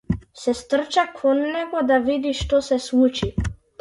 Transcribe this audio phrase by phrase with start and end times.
[0.43, 3.31] Се стрча кон него да види што се случи.